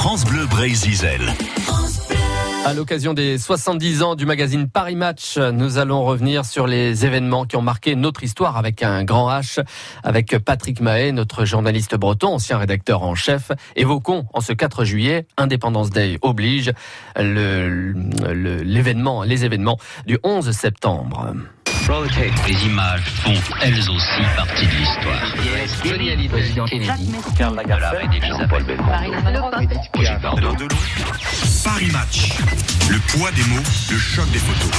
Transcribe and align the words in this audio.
France 0.00 0.24
Bleu 0.24 0.46
Brésil. 0.46 0.98
À 2.64 2.72
l'occasion 2.72 3.12
des 3.12 3.36
70 3.36 4.02
ans 4.02 4.14
du 4.14 4.24
magazine 4.24 4.66
Paris 4.66 4.96
Match, 4.96 5.36
nous 5.36 5.76
allons 5.76 6.06
revenir 6.06 6.46
sur 6.46 6.66
les 6.66 7.04
événements 7.04 7.44
qui 7.44 7.56
ont 7.56 7.62
marqué 7.62 7.94
notre 7.96 8.24
histoire 8.24 8.56
avec 8.56 8.82
un 8.82 9.04
grand 9.04 9.30
H, 9.30 9.62
avec 10.02 10.38
Patrick 10.38 10.80
Mahé, 10.80 11.12
notre 11.12 11.44
journaliste 11.44 11.96
breton, 11.96 12.28
ancien 12.28 12.56
rédacteur 12.56 13.02
en 13.02 13.14
chef. 13.14 13.52
Évoquons 13.76 14.24
en 14.32 14.40
ce 14.40 14.54
4 14.54 14.84
juillet, 14.84 15.26
Independence 15.36 15.90
Day 15.90 16.16
oblige, 16.22 16.72
l'événement, 17.18 19.22
les 19.22 19.44
événements 19.44 19.76
du 20.06 20.18
11 20.22 20.50
septembre. 20.50 21.34
Les 21.90 22.66
images 22.66 23.02
font 23.02 23.34
elles 23.62 23.80
aussi 23.90 24.22
partie 24.36 24.64
de 24.64 24.76
l'histoire. 24.76 25.34
Johnny 25.84 26.10
Hallyday, 26.10 26.28
président 26.28 26.64
Kennedy, 26.66 27.10
Karl 27.36 27.56
Lagerfeld, 27.56 28.48
Paris 28.48 29.10
Paris 31.64 31.90
Match. 31.90 32.38
Le 32.88 32.98
poids 33.08 33.32
des 33.32 33.42
mots, 33.42 33.62
le 33.90 33.98
choc 33.98 34.30
des 34.30 34.38
photos. 34.38 34.70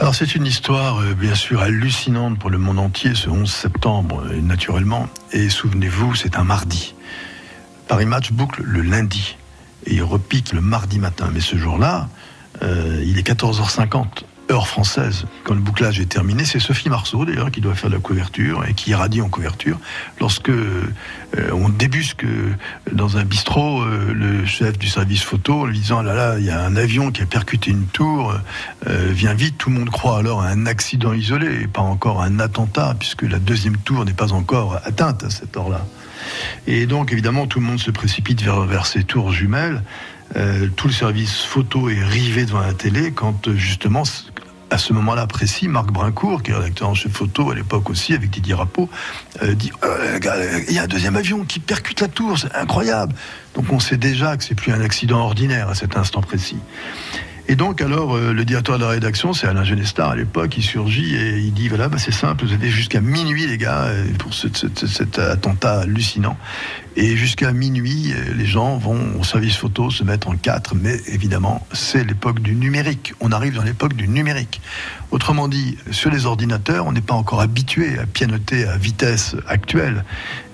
Alors 0.00 0.14
c'est 0.14 0.34
une 0.34 0.46
histoire 0.46 1.02
euh, 1.02 1.12
bien 1.12 1.34
sûr 1.34 1.60
hallucinante 1.60 2.38
pour 2.38 2.48
le 2.48 2.56
monde 2.56 2.78
entier 2.78 3.14
ce 3.14 3.28
11 3.28 3.52
septembre, 3.52 4.22
euh, 4.30 4.40
naturellement. 4.40 5.08
Et 5.32 5.50
souvenez-vous, 5.50 6.14
c'est 6.14 6.38
un 6.38 6.44
mardi. 6.44 6.94
Paris 7.86 8.06
Match 8.06 8.32
boucle 8.32 8.62
le 8.64 8.80
lundi 8.80 9.36
et 9.84 9.96
il 9.96 10.02
repique 10.02 10.54
le 10.54 10.62
mardi 10.62 10.98
matin. 10.98 11.28
Mais 11.34 11.40
ce 11.40 11.56
jour-là, 11.56 12.08
euh, 12.62 13.04
il 13.04 13.18
est 13.18 13.28
14h50 13.28 14.24
heure 14.50 14.66
française, 14.66 15.26
quand 15.44 15.54
le 15.54 15.60
bouclage 15.60 16.00
est 16.00 16.08
terminé, 16.08 16.44
c'est 16.44 16.58
Sophie 16.58 16.88
Marceau 16.88 17.24
d'ailleurs 17.24 17.50
qui 17.50 17.60
doit 17.60 17.74
faire 17.74 17.90
la 17.90 17.98
couverture 17.98 18.64
et 18.68 18.74
qui 18.74 18.90
irradie 18.90 19.22
en 19.22 19.28
couverture. 19.28 19.78
Lorsque 20.20 20.50
euh, 20.50 20.84
on 21.52 21.68
débusque 21.68 22.24
euh, 22.24 22.54
dans 22.92 23.16
un 23.16 23.24
bistrot 23.24 23.82
euh, 23.82 24.12
le 24.12 24.44
chef 24.46 24.78
du 24.78 24.88
service 24.88 25.22
photo 25.22 25.60
en 25.60 25.66
lui 25.66 25.78
disant 25.78 26.02
là 26.02 26.14
là, 26.14 26.38
il 26.38 26.44
y 26.44 26.50
a 26.50 26.62
un 26.64 26.76
avion 26.76 27.10
qui 27.10 27.22
a 27.22 27.26
percuté 27.26 27.70
une 27.70 27.86
tour, 27.86 28.34
viens 28.86 29.34
vite, 29.34 29.56
tout 29.58 29.70
le 29.70 29.76
monde 29.76 29.90
croit 29.90 30.18
alors 30.18 30.42
à 30.42 30.48
un 30.48 30.66
accident 30.66 31.12
isolé 31.12 31.62
et 31.62 31.66
pas 31.66 31.82
encore 31.82 32.22
à 32.22 32.26
un 32.26 32.40
attentat 32.40 32.94
puisque 32.98 33.22
la 33.22 33.38
deuxième 33.38 33.76
tour 33.76 34.04
n'est 34.04 34.12
pas 34.12 34.32
encore 34.32 34.80
atteinte 34.84 35.24
à 35.24 35.30
cette 35.30 35.56
heure-là. 35.56 35.86
Et 36.66 36.86
donc 36.86 37.12
évidemment 37.12 37.46
tout 37.46 37.60
le 37.60 37.66
monde 37.66 37.78
se 37.78 37.90
précipite 37.90 38.42
vers 38.42 38.86
ces 38.86 39.04
tours 39.04 39.32
jumelles. 39.32 39.82
Tout 40.76 40.86
le 40.86 40.92
service 40.92 41.42
photo 41.42 41.88
est 41.88 42.02
rivé 42.02 42.44
devant 42.44 42.60
la 42.60 42.72
télé 42.72 43.12
quand 43.12 43.52
justement 43.54 44.04
à 44.70 44.78
ce 44.78 44.92
moment-là 44.92 45.26
précis, 45.26 45.68
Marc 45.68 45.90
Brincourt, 45.90 46.42
qui 46.42 46.52
est 46.52 46.54
rédacteur 46.54 46.88
en 46.88 46.94
chef 46.94 47.12
photo 47.12 47.50
à 47.50 47.54
l'époque 47.54 47.90
aussi, 47.90 48.14
avec 48.14 48.30
Didier 48.30 48.54
Rapeau, 48.54 48.88
euh, 49.42 49.54
dit 49.54 49.72
euh, 49.84 50.18
il 50.68 50.74
y 50.74 50.78
a 50.78 50.84
un 50.84 50.86
deuxième 50.86 51.16
avion 51.16 51.44
qui 51.44 51.58
percute 51.58 52.00
la 52.00 52.08
tour, 52.08 52.38
c'est 52.38 52.54
incroyable. 52.54 53.14
Donc 53.54 53.66
on 53.72 53.80
sait 53.80 53.96
déjà 53.96 54.36
que 54.36 54.44
c'est 54.44 54.54
plus 54.54 54.72
un 54.72 54.80
accident 54.80 55.18
ordinaire 55.18 55.68
à 55.68 55.74
cet 55.74 55.96
instant 55.96 56.20
précis. 56.20 56.58
Et 57.50 57.56
donc, 57.56 57.80
alors, 57.82 58.14
euh, 58.14 58.32
le 58.32 58.44
directeur 58.44 58.78
de 58.78 58.84
la 58.84 58.90
rédaction, 58.90 59.32
c'est 59.32 59.48
Alain 59.48 59.64
Genestar 59.64 60.10
à 60.10 60.14
l'époque, 60.14 60.56
il 60.56 60.62
surgit 60.62 61.16
et 61.16 61.38
il 61.38 61.52
dit 61.52 61.66
voilà, 61.66 61.88
bah, 61.88 61.98
c'est 61.98 62.12
simple, 62.12 62.46
vous 62.46 62.52
avez 62.52 62.68
jusqu'à 62.68 63.00
minuit, 63.00 63.44
les 63.44 63.58
gars, 63.58 63.88
pour 64.20 64.32
cet 64.32 65.18
attentat 65.18 65.80
hallucinant. 65.80 66.36
Et 66.96 67.16
jusqu'à 67.16 67.52
minuit, 67.52 68.12
euh, 68.12 68.34
les 68.34 68.46
gens 68.46 68.76
vont 68.76 68.98
au 69.18 69.22
service 69.22 69.56
photo 69.56 69.90
se 69.90 70.02
mettre 70.02 70.28
en 70.28 70.36
quatre, 70.36 70.74
mais 70.74 70.96
évidemment, 71.06 71.64
c'est 71.72 72.02
l'époque 72.02 72.40
du 72.40 72.56
numérique. 72.56 73.14
On 73.20 73.30
arrive 73.30 73.54
dans 73.54 73.62
l'époque 73.62 73.94
du 73.94 74.08
numérique. 74.08 74.60
Autrement 75.12 75.46
dit, 75.46 75.78
sur 75.92 76.10
les 76.10 76.26
ordinateurs, 76.26 76.86
on 76.86 76.92
n'est 76.92 77.00
pas 77.00 77.14
encore 77.14 77.40
habitué 77.40 77.98
à 77.98 78.06
pianoter 78.06 78.66
à 78.66 78.76
vitesse 78.76 79.36
actuelle. 79.46 80.04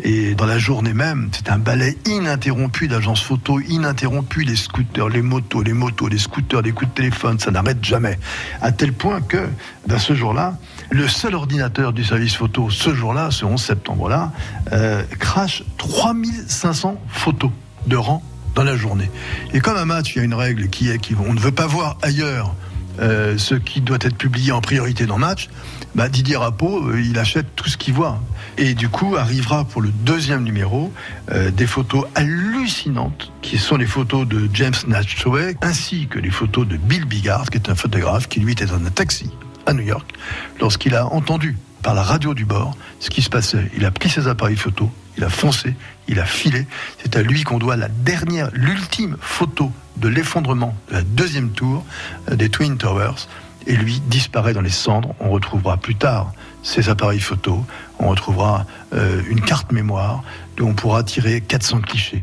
Et 0.05 0.35
dans 0.35 0.45
la 0.45 0.59
journée 0.59 0.93
même, 0.93 1.31
c'est 1.33 1.51
un 1.51 1.59
balai 1.59 1.97
ininterrompu 2.05 2.87
d'agences 2.87 3.23
photo, 3.23 3.59
ininterrompu, 3.61 4.43
les 4.43 4.57
scooters, 4.57 5.09
les 5.09 5.23
motos, 5.23 5.63
les 5.63 5.73
motos, 5.73 6.09
les 6.09 6.19
scooters, 6.19 6.63
les 6.63 6.73
de 6.87 6.93
téléphone, 6.93 7.39
ça 7.39 7.51
n'arrête 7.51 7.85
jamais. 7.85 8.19
À 8.61 8.73
tel 8.73 8.93
point 8.93 9.21
que, 9.21 9.49
ben, 9.87 9.99
ce 9.99 10.15
jour-là, 10.15 10.57
le 10.91 11.09
seul 11.09 11.35
ordinateur 11.35 11.93
du 11.93 12.05
service 12.05 12.35
photo, 12.37 12.71
ce 12.71 12.95
jour-là, 12.95 13.31
ce 13.31 13.45
11 13.45 13.61
septembre-là, 13.61 14.33
euh, 14.73 15.03
crache 15.19 15.63
3500 15.79 17.01
photos 17.09 17.51
de 17.87 17.97
rang 17.97 18.23
dans 18.55 18.65
la 18.65 18.77
journée. 18.77 19.11
Et 19.53 19.61
comme 19.61 19.77
un 19.77 19.85
match, 19.85 20.15
il 20.15 20.19
y 20.19 20.21
a 20.23 20.25
une 20.25 20.35
règle 20.35 20.69
qui 20.69 20.91
est 20.91 20.99
qu'on 20.99 21.35
ne 21.35 21.41
veut 21.41 21.53
pas 21.53 21.67
voir 21.67 21.99
ailleurs 22.03 22.55
euh, 23.01 23.39
ce 23.39 23.55
qui 23.55 23.81
doit 23.81 23.99
être 24.01 24.17
publié 24.17 24.53
en 24.53 24.61
priorité 24.61 25.07
dans 25.07 25.19
match. 25.19 25.49
Bah, 25.95 26.09
Didier 26.09 26.37
Rapeau, 26.37 26.89
euh, 26.89 27.01
il 27.01 27.19
achète 27.19 27.47
tout 27.57 27.69
ce 27.69 27.77
qu'il 27.77 27.95
voit. 27.95 28.21
Et 28.59 28.75
du 28.75 28.89
coup, 28.89 29.17
arrivera 29.17 29.65
pour 29.65 29.83
le 29.83 29.91
deuxième 29.91 30.43
numéro 30.43 30.93
des 31.53 31.67
photos 31.67 32.07
hallucinantes, 32.15 33.33
qui 33.43 33.59
sont 33.59 33.77
les 33.77 33.87
photos 33.87 34.27
de 34.27 34.49
James 34.55 34.75
Natchway, 34.87 35.57
ainsi 35.61 36.07
que 36.07 36.19
les 36.19 36.31
photos 36.31 36.67
de 36.67 36.77
Bill 36.77 37.05
Bigard, 37.05 37.51
qui 37.51 37.59
est 37.59 37.69
un 37.69 37.75
photographe 37.75 38.29
qui 38.29 38.41
lui 38.41 38.53
était 38.53 38.65
dans 38.65 38.77
un 38.77 38.91
taxi 38.91 39.31
à 39.67 39.75
New 39.75 39.83
York, 39.83 40.11
lorsqu'il 40.61 40.95
a 40.95 41.07
entendu 41.07 41.59
par 41.83 41.95
la 41.95 42.03
radio 42.03 42.35
du 42.35 42.45
bord 42.45 42.77
ce 42.99 43.11
qui 43.11 43.23
se 43.23 43.31
passait. 43.31 43.71
Il 43.77 43.85
a 43.85 43.91
pris 43.91 44.09
ses 44.09 44.27
appareils 44.27 44.57
photo, 44.57 44.91
il 45.17 45.25
a 45.25 45.29
foncé, 45.29 45.75
il 46.09 46.21
a 46.21 46.27
filé. 46.27 46.67
C'est 47.03 47.17
à 47.17 47.23
lui 47.23 47.43
qu'on 47.43 47.59
doit 47.59 47.77
la 47.77 47.89
dernière, 47.89 48.51
l'ultime 48.53 49.17
photo 49.21 49.73
de 49.97 50.09
l'effondrement 50.09 50.75
de 50.89 50.95
la 50.95 51.03
deuxième 51.03 51.51
tour 51.51 51.85
euh, 52.31 52.37
des 52.37 52.49
Twin 52.49 52.77
Towers. 52.77 53.29
Et 53.69 53.75
lui 53.75 54.01
disparaît 54.07 54.53
dans 54.53 54.61
les 54.61 54.71
cendres. 54.71 55.15
On 55.19 55.31
retrouvera 55.31 55.77
plus 55.77 55.97
tard 55.97 56.33
ses 56.63 56.89
appareils 56.89 57.21
photo. 57.21 57.65
On 57.99 58.09
retrouvera 58.09 58.65
euh, 58.93 59.21
une 59.29 59.41
carte 59.41 59.73
mémoire 59.73 60.23
dont 60.57 60.69
on 60.69 60.75
pourra 60.75 61.03
tirer 61.03 61.41
400 61.41 61.81
clichés. 61.81 62.23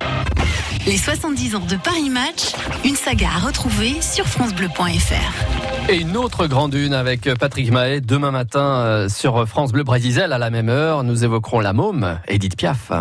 Les 0.86 0.98
70 0.98 1.56
ans 1.56 1.66
de 1.66 1.76
Paris 1.78 2.10
Match, 2.10 2.54
une 2.84 2.96
saga 2.96 3.28
à 3.36 3.46
retrouver 3.46 4.02
sur 4.02 4.26
francebleu.fr. 4.26 5.90
Et 5.90 5.98
une 5.98 6.18
autre 6.18 6.48
grande 6.48 6.74
une 6.74 6.94
avec 6.94 7.34
Patrick 7.36 7.72
Mahé 7.72 8.02
demain 8.02 8.32
matin 8.32 8.82
euh, 8.82 9.10
sur 9.10 9.48
France 9.48 9.72
Bleu 9.72 9.84
Brésil 9.84 10.20
à 10.20 10.38
la 10.38 10.50
même 10.50 10.70
heure. 10.70 11.04
Nous 11.04 11.24
évoquerons 11.24 11.60
la 11.60 11.74
môme, 11.74 12.20
Edith 12.28 12.58
Piaf. 12.58 12.92